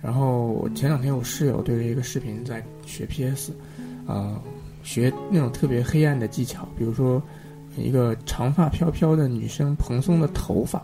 [0.01, 3.51] 然后前两天我室友对着一个视频在学 PS，
[4.07, 4.39] 啊，
[4.81, 7.21] 学那种特别黑暗的技巧，比如说
[7.75, 10.81] 一个长发飘飘的女生蓬松的头发，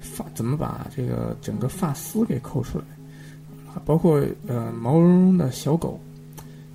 [0.00, 2.84] 发怎么把这个整个发丝给抠出来，
[3.84, 6.00] 包括呃毛茸茸的小狗。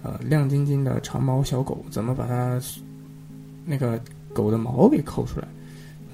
[0.04, 2.60] 呃，亮晶晶的长毛小狗怎么把它
[3.64, 4.02] 那个
[4.34, 5.48] 狗的毛给抠出来？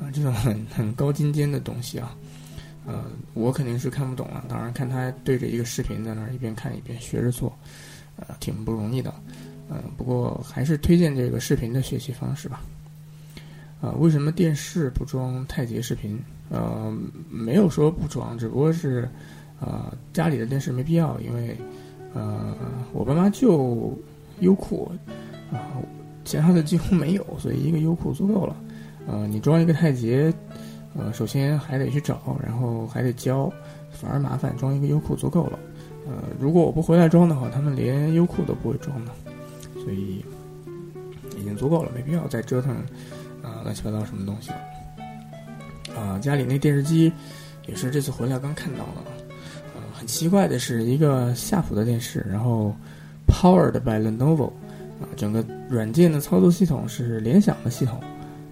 [0.01, 2.13] 啊，这种很很高精尖的东西啊，
[2.85, 4.43] 呃，我肯定是看不懂了。
[4.49, 7.57] 当然，看他对着一个视频在那儿一边看一边学着做，
[8.17, 9.13] 呃，挺不容易的。
[9.69, 12.61] 嗯，不过还是推荐这个视频的学习方式吧。
[13.79, 16.19] 啊，为什么电视不装太极视频？
[16.49, 16.93] 呃，
[17.29, 19.09] 没有说不装，只不过是
[19.59, 21.57] 啊，家里的电视没必要，因为。
[22.13, 22.55] 呃，
[22.93, 23.95] 我爸妈就
[24.39, 24.89] 优酷，
[25.51, 25.77] 啊，
[26.23, 28.55] 其他的几乎没有，所以一个优酷足够了。
[29.05, 30.33] 呃，你装一个太极，
[30.95, 33.51] 呃，首先还得去找，然后还得交，
[33.91, 34.55] 反而麻烦。
[34.57, 35.59] 装一个优酷足够了。
[36.07, 39.11] 呃，如果我不回来装的话，他们连优酷都不会装的，
[39.83, 40.25] 所以
[41.37, 42.73] 已经足够了，没必要再折腾
[43.43, 44.57] 啊乱七八糟什么东西了。
[45.95, 47.11] 啊，家里那电视机
[47.67, 49.16] 也是这次回来刚看到的。
[50.07, 52.73] 奇怪的是，一个夏普的电视，然后
[53.27, 54.47] powered by Lenovo，
[55.01, 57.99] 啊，整个软件的操作系统是联想的系统，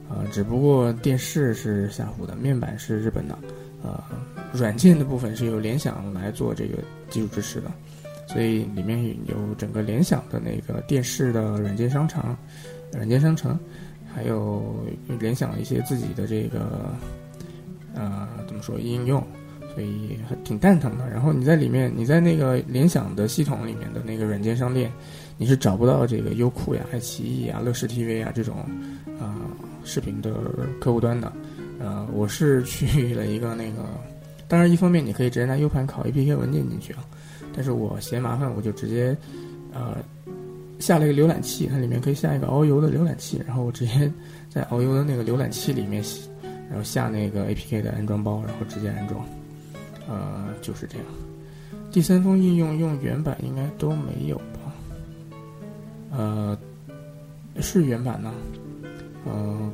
[0.09, 3.33] 啊，只不过电视是夏普的，面板是日本的，
[3.81, 4.03] 啊，
[4.51, 6.77] 软件的部分是由联想来做这个
[7.09, 7.71] 技术支持的，
[8.27, 12.35] 所以里面有整个联想的那个电视的软件商城，
[12.91, 13.57] 软件商城，
[14.13, 14.85] 还有
[15.19, 16.93] 联想一些自己的这个，
[17.95, 19.25] 呃，怎么说应用。
[19.75, 21.09] 所以还挺蛋疼的。
[21.09, 24.89] 然后你在里面，你在那个联想的系统里面的那个软件商店，
[25.37, 28.55] 你是找不到这个优酷呀、爱奇艺啊、乐视 TV 啊这种
[29.19, 29.35] 啊
[29.83, 30.33] 视频的
[30.79, 31.31] 客户端的。
[31.77, 33.83] 呃，我是去了一个那个，
[34.47, 37.03] 当然一方面你可以直接拿 U 盘拷 APK 文件进去啊，
[37.53, 39.15] 但是我嫌麻烦，我就直接
[39.73, 39.97] 呃
[40.79, 44.09] 下了一个浏览器，它里面可以下一个遨游的浏览器，然后我直接
[44.49, 46.01] 在遨游的那个浏览器里面，
[46.69, 49.21] 然后下那个 APK 的安装包，然后直接安装。
[50.07, 51.05] 呃，就是这样。
[51.91, 54.73] 第三方应用用原版应该都没有吧？
[56.11, 56.57] 呃，
[57.61, 58.33] 是原版呢。
[59.25, 59.71] 呃，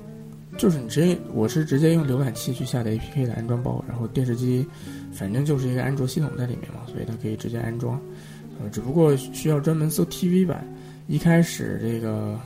[0.58, 4.66] 就是你直接，我是直接用浏览器去下载 APK 的安装包，然后电视机
[5.12, 8.00] 反正就是一个安卓系统在里面嘛，所以它可以直接安装。
[8.60, 10.64] 呃，只不过需要专门搜 TV 版。
[11.08, 12.40] 一开始这个，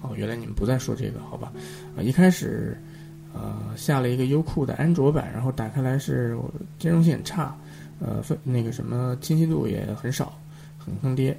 [0.00, 1.52] 哦，原来你们不再说这个，好吧？
[1.96, 2.76] 啊，一开始。
[3.32, 6.36] 呃，下了一个优酷的安卓版，然后打开来是
[6.78, 7.56] 兼容性很差，
[8.00, 10.36] 呃，分那个什么清晰度也很少，
[10.78, 11.36] 很坑爹。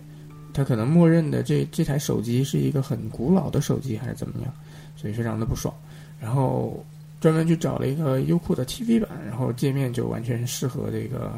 [0.54, 4.54] 它可能默认的这这台手机是一个很古老的手机还是怎么样，
[4.95, 5.73] 所以非常的不爽。
[6.19, 6.86] 然后
[7.19, 11.32] 专门去找了一个优酷的 TV 版，然后界面就完全适合这个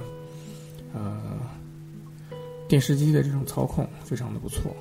[0.93, 1.19] 呃
[2.67, 4.75] 电视机的这种操控，非常的不错。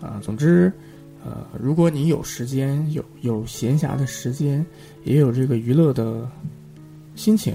[0.00, 0.72] 啊，总之。
[1.24, 4.64] 呃，如果你有时间，有有闲暇的时间，
[5.04, 6.30] 也有这个娱乐的
[7.14, 7.54] 心情，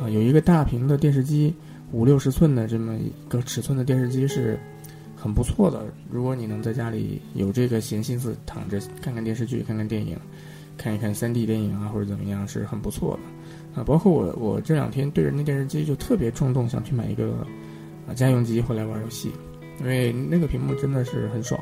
[0.00, 1.54] 啊，有一个大屏的电视机，
[1.92, 4.58] 五六十寸的这么一个尺寸的电视机是
[5.14, 5.84] 很不错的。
[6.10, 10.18] 如果你能在家里有这个闲心思躺着看看电视剧、看看电影、
[10.78, 13.80] 看一看三 D 电影啊，或者怎么样，是很不错的。
[13.80, 17.46] 啊，包括我，我这两天对着那电视机就特别冲动，想去买一个
[18.08, 19.30] 啊家用机回来玩游戏。
[19.80, 21.60] 因为那个屏幕真的是很爽，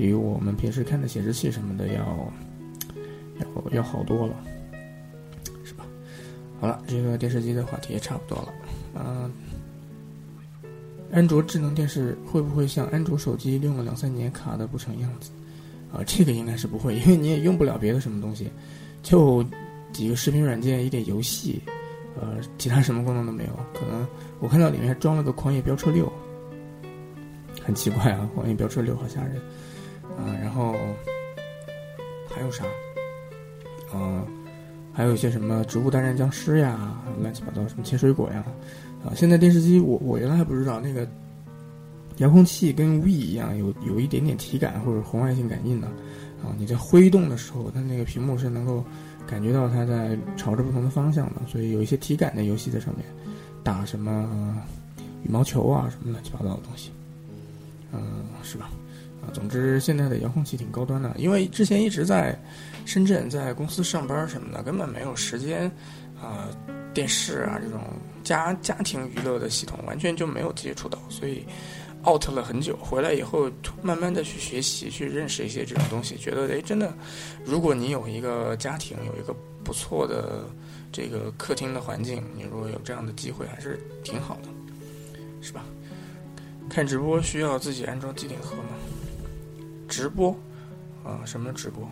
[0.00, 2.32] 比我们平时看的显示器什么的要
[3.38, 4.34] 要要好多了。
[5.62, 5.84] 是吧
[6.58, 8.54] 好了，这个电视机的话题也差不多了。
[8.94, 9.30] 嗯，
[11.12, 15.30] 安卓智能电视会不会像安卓手机用了两三年卡的不成样子？
[15.92, 18.50] 啊，这个应该是不会，因为你也用不了别的什么东西，
[19.02, 19.44] 就
[19.92, 21.60] 几个视频软件，一点游戏，
[22.18, 23.50] 呃，其他什么功能都没有。
[23.74, 24.08] 可能
[24.38, 26.10] 我看到里面还装了个狂野飙车六，
[27.62, 29.38] 很奇怪啊，狂野飙车六好吓人。
[30.20, 30.74] 啊，然后
[32.28, 32.64] 还有啥？
[33.94, 34.24] 嗯，
[34.92, 38.44] 还有一些什么植物大战僵尸呀，乱七八糟什么切水果呀。
[39.04, 41.08] 啊，现在电视机我我原来还不知道那个
[42.18, 45.88] 遥控器跟 V 一样，有有一点点体感或者红外线感应的。
[46.42, 48.82] 啊，你在挥动的时候，它那个屏幕是能够
[49.26, 53.04] 感觉到它在朝着不同的方向的，所以有一些体感的游戏在上面，
[53.62, 54.56] 打什么
[55.22, 56.90] 羽毛球啊什么乱七八糟的东西，
[57.92, 58.70] 嗯，是吧？
[59.32, 62.38] 总之现在的遥控器挺高端的，因为之前一直在
[62.84, 65.70] 深圳在公司上班什么的，根本没有时间，
[66.20, 66.48] 啊，
[66.92, 67.80] 电视啊这种
[68.22, 71.44] 家家庭娱乐的系统完全就没有接触到，所以
[72.06, 72.76] out 了很久。
[72.76, 73.50] 回来以后
[73.82, 76.92] 慢慢的去学习，去认识一些这种东西，觉得哎，真的，
[77.44, 80.44] 如果你有一个家庭，有一个不错的
[80.90, 84.48] 这个客厅的环境，你如果有这样的机会，还是挺好的，
[85.40, 85.64] 是吧？
[86.68, 88.68] 看直播需要自己安装机顶盒吗？
[89.90, 90.30] 直播，
[91.04, 91.86] 啊，什么直播？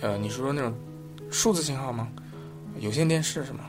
[0.00, 0.72] 呃，你是说那种
[1.30, 2.08] 数字信号吗？
[2.78, 3.64] 有线电视是吗？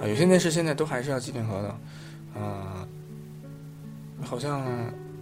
[0.00, 1.68] 啊，有线电视现在都还是要机顶盒的，
[2.40, 2.86] 啊，
[4.22, 4.66] 好像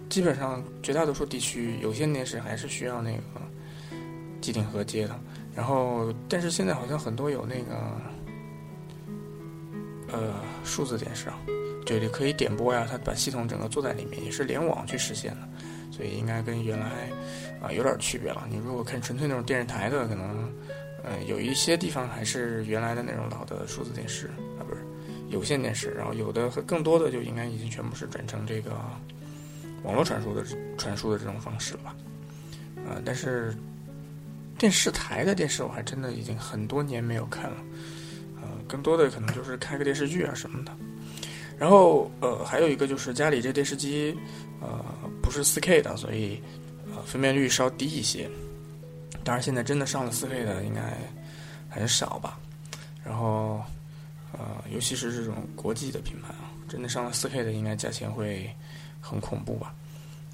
[0.09, 3.21] 基本上绝大多数地区有线电视还是需要那个
[4.41, 5.15] 机顶盒接的。
[5.55, 7.75] 然后，但是现在好像很多有那个
[10.11, 11.37] 呃数字电视啊，
[11.85, 15.47] 对对，可以点播呀，它把系统整个做在里面，也是联网去实现的，
[15.91, 17.09] 所以应该跟原来。
[17.61, 18.47] 啊，有点区别了。
[18.49, 20.51] 你如果看纯粹那种电视台的，可能，
[21.03, 24.27] 呃，有一些地方还是原来的那种老的数字电视
[24.59, 24.81] 啊，不是
[25.29, 25.89] 有线电视。
[25.91, 28.71] 然后有的和更多的就应该已经全部是转成这个
[29.83, 30.43] 网络传输的
[30.77, 31.95] 传输的这种方式了吧？
[32.87, 33.55] 啊，但是
[34.57, 37.57] 电视台的电视我还真的已经很多年没有看了。
[38.39, 40.71] 呃，更多的可能就是开个电视剧啊什么的。
[41.57, 44.15] 然后呃，还有一个就是家里这电视机
[44.61, 44.85] 呃
[45.23, 46.39] 不是 4K 的，所以。
[47.07, 48.29] 分辨率稍低一些，
[49.23, 50.81] 当然现在真的上了四 K 的应该
[51.69, 52.37] 很少吧。
[53.01, 53.63] 然后，
[54.33, 58.53] 呃，尤其是这种国际的品牌啊，真的上了四 K 的应该价钱会
[58.99, 59.73] 很恐怖吧。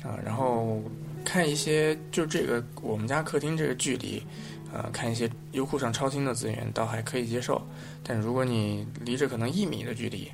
[0.01, 0.81] 啊，然后
[1.23, 4.25] 看一些就这个我们家客厅这个距离，
[4.73, 7.61] 呃，看一些优酷上超清的资源倒还可以接受。
[8.03, 10.27] 但如果你离着可能一米的距离，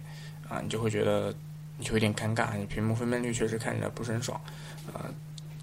[0.47, 1.35] 啊，你就会觉得
[1.77, 4.39] 你就有点尴尬，你屏幕分辨率确实看着不是很爽，
[4.93, 5.11] 啊，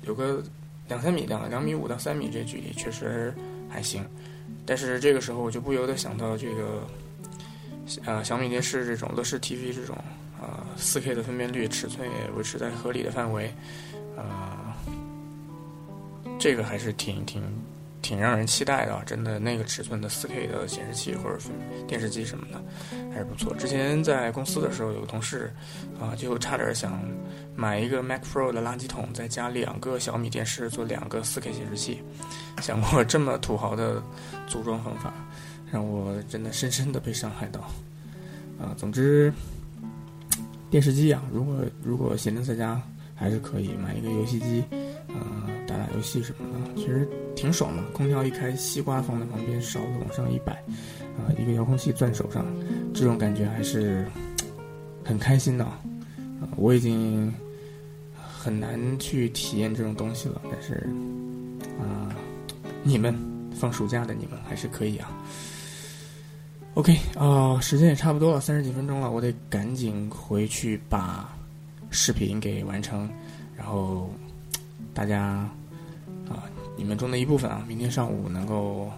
[0.02, 0.42] 有个。
[0.88, 3.34] 两三米，两两米五到三米这距离确实
[3.68, 4.04] 还行，
[4.64, 6.86] 但是这个时候我就不由得想到这个，
[8.04, 9.96] 呃，小米电视这种乐视 TV 这种，
[10.40, 13.52] 呃，四 K 的分辨率，尺寸也维持在合理的范围，
[14.16, 14.74] 呃，
[16.38, 17.42] 这个还是挺挺。
[18.06, 21.36] 挺让人期待的，真的那个尺寸的 4K 的显示器或者
[21.88, 22.62] 电视机什么的
[23.12, 23.52] 还是不错。
[23.56, 25.52] 之前在公司的时候，有个同事
[26.00, 27.02] 啊，就差点想
[27.56, 32.00] 买一个 Mac Pro 的垃圾桶，再加两个小米电视做两个 4K 显示器。
[32.62, 34.00] 想过这么土豪的
[34.46, 35.12] 组装方法，
[35.72, 37.60] 让我真的深深的被伤害到。
[38.56, 39.32] 啊，总之
[40.70, 42.80] 电视机啊，如果如果闲着在家，
[43.16, 44.62] 还是可以买一个游戏机。
[45.08, 47.82] 呃，打打游戏什么的，其实挺爽的。
[47.92, 50.54] 空调一开，西瓜放在旁边，勺子往上一摆，
[51.16, 52.44] 啊，一个遥控器攥手上，
[52.92, 54.04] 这种感觉还是
[55.04, 55.64] 很开心的。
[55.64, 55.78] 啊，
[56.56, 57.32] 我已经
[58.16, 60.88] 很难去体验这种东西了，但是
[61.78, 62.10] 啊，
[62.82, 63.14] 你们
[63.54, 65.08] 放暑假的你们还是可以啊。
[66.74, 71.32] OK 啊，时间也差不多了，三十几分钟了，我得赶紧回去把
[71.90, 73.08] 视频给完成，
[73.56, 74.10] 然后。
[74.92, 75.46] 大家，
[76.76, 78.90] 你们中的一部分啊，明天上午能够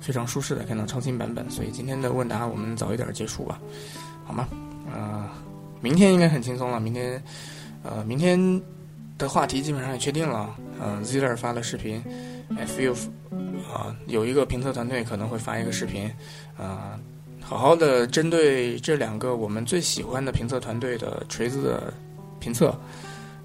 [0.00, 3.60] 非常舒适的看到超清版本，所以今天的问答我们早一点结束吧，
[4.24, 4.48] 好吗？
[4.92, 5.32] 啊，
[5.80, 6.80] 明天应该很轻松了。
[6.80, 7.22] 明天，
[7.84, 8.60] 呃，明天
[9.16, 10.54] 的话题基本上也确定了。
[10.82, 12.02] 嗯，Ziller 发了视频
[12.50, 12.94] ，FU
[13.72, 16.10] 啊，有一个评测团队可能会发一个视频，
[16.58, 16.98] 啊，
[17.40, 21.94] 好好的针对这两个我们最喜欢的评测团队的锤子的
[22.40, 22.76] 评测，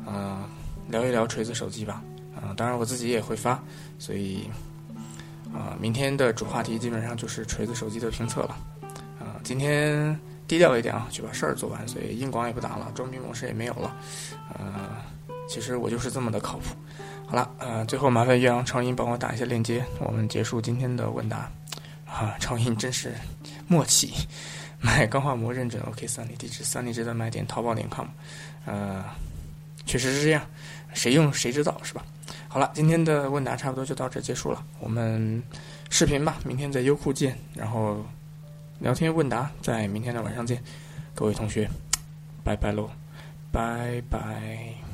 [0.05, 0.49] 啊。
[0.87, 1.99] 聊一聊锤子手机吧，
[2.45, 3.61] 啊，当然我自己也会发，
[3.97, 4.47] 所以，
[5.51, 8.55] 啊，明天的主话题基本上就是锤子手机的评测了，
[9.19, 10.17] 啊，今天
[10.47, 13.95] 低调一点啊，去把事儿做完，所以硬广也不打了，装逼模式也没有了，
[14.53, 15.01] 呃，
[15.49, 16.75] 其实我就是这么的靠谱。
[17.27, 21.49] 好了，呃，最后麻烦岳阳超音帮我打一下链接，我们结束今天的问答，
[22.05, 23.15] 啊，超音真是
[23.67, 24.13] 默契，
[24.79, 28.05] 买钢化膜认证，OK，三 y 地址三 y 值得买点淘宝点 com，
[28.65, 29.03] 呃，
[29.87, 30.41] 确实是这样，
[30.95, 32.03] 谁用谁知道是吧？
[32.47, 35.43] 好了，今天的问答差不多就到这结束了，我们
[35.89, 38.03] 视频吧，明天在优酷见，然后
[38.79, 40.63] 聊天问答在明天的晚上见，
[41.13, 41.69] 各位同学，
[42.43, 42.89] 拜拜喽，
[43.51, 44.84] 拜拜。